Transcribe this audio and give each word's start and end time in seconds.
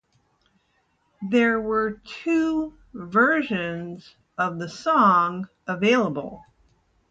There 1.29 1.61
were 1.61 2.01
two 2.03 2.75
versions 2.91 4.15
of 4.35 4.57
the 4.57 4.67
song 4.67 5.47
available. 5.67 6.43